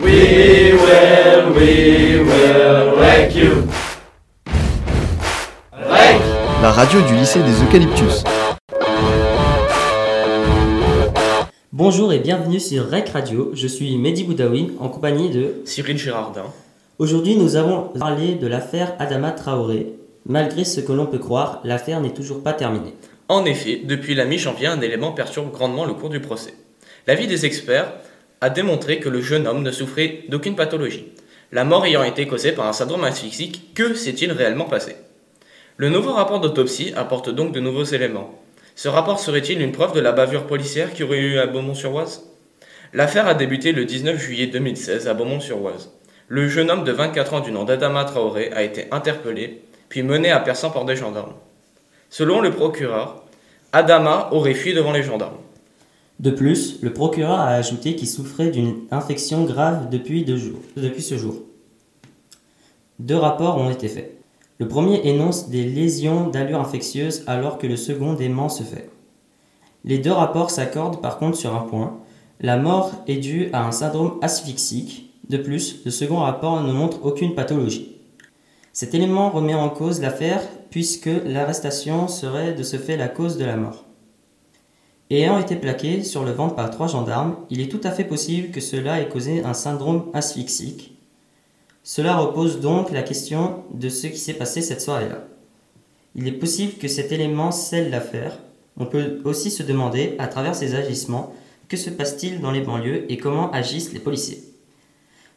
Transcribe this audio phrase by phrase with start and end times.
[0.00, 3.64] We will, we will wreck you.
[5.72, 6.20] Wreck.
[6.62, 8.22] La radio du lycée des Eucalyptus.
[11.72, 13.50] Bonjour et bienvenue sur Rec Radio.
[13.54, 16.46] Je suis Mehdi Boudaoui en compagnie de Cyril Girardin.
[17.00, 19.94] Aujourd'hui, nous avons parlé de l'affaire Adama Traoré.
[20.26, 22.94] Malgré ce que l'on peut croire, l'affaire n'est toujours pas terminée.
[23.28, 26.54] En effet, depuis la mi-janvier, un élément perturbe grandement le cours du procès.
[27.08, 27.92] L'avis des experts
[28.40, 31.12] a démontré que le jeune homme ne souffrait d'aucune pathologie.
[31.50, 34.96] La mort ayant été causée par un syndrome asphyxique, que s'est-il réellement passé?
[35.76, 38.38] Le nouveau rapport d'autopsie apporte donc de nouveaux éléments.
[38.74, 42.22] Ce rapport serait-il une preuve de la bavure policière qui aurait eu à Beaumont-sur-Oise?
[42.92, 45.90] L'affaire a débuté le 19 juillet 2016 à Beaumont-sur-Oise.
[46.28, 50.30] Le jeune homme de 24 ans du nom d'Adama Traoré a été interpellé, puis mené
[50.30, 51.34] à Persan par des gendarmes.
[52.10, 53.24] Selon le procureur,
[53.72, 55.38] Adama aurait fui devant les gendarmes.
[56.20, 60.26] De plus, le procureur a ajouté qu'il souffrait d'une infection grave depuis,
[61.00, 61.36] ce jour.
[62.98, 64.20] Deux rapports ont été faits.
[64.58, 68.90] Le premier énonce des lésions d'allure infectieuse alors que le second dément ce fait.
[69.84, 71.98] Les deux rapports s'accordent par contre sur un point.
[72.40, 75.14] La mort est due à un syndrome asphyxique.
[75.28, 77.96] De plus, le second rapport ne montre aucune pathologie.
[78.72, 83.44] Cet élément remet en cause l'affaire puisque l'arrestation serait de ce fait la cause de
[83.44, 83.87] la mort.
[85.10, 88.50] Ayant été plaqué sur le ventre par trois gendarmes, il est tout à fait possible
[88.50, 90.98] que cela ait causé un syndrome asphyxique,
[91.82, 95.24] cela repose donc la question de ce qui s'est passé cette soirée-là.
[96.14, 98.38] Il est possible que cet élément scelle l'affaire.
[98.76, 101.34] On peut aussi se demander, à travers ces agissements,
[101.68, 104.44] que se passe-t-il dans les banlieues et comment agissent les policiers.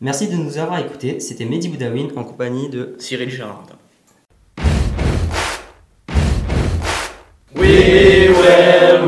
[0.00, 1.20] Merci de nous avoir écoutés.
[1.20, 3.28] C'était Mehdi Boudawin en compagnie de Cyril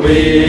[0.02, 0.39] we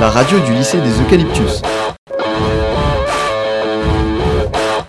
[0.00, 1.62] La radio du lycée des Eucalyptus.